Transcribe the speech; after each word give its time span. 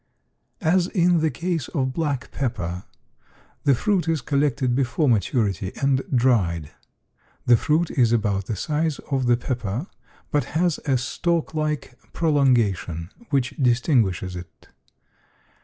As 0.63 0.87
in 0.87 1.19
the 1.19 1.29
case 1.29 1.67
of 1.67 1.93
black 1.93 2.31
pepper, 2.31 2.85
the 3.65 3.75
fruit 3.75 4.07
is 4.07 4.19
collected 4.21 4.73
before 4.73 5.07
maturity 5.07 5.71
and 5.79 6.01
dried. 6.15 6.71
The 7.45 7.55
fruit 7.55 7.91
is 7.91 8.11
about 8.11 8.47
the 8.47 8.55
size 8.55 8.97
of 9.11 9.27
the 9.27 9.37
pepper, 9.37 9.85
but 10.31 10.45
has 10.57 10.79
a 10.87 10.97
stalk 10.97 11.53
like 11.53 11.99
prolongation 12.13 13.11
which 13.29 13.51
distinguishes 13.61 14.35
it. 14.35 14.69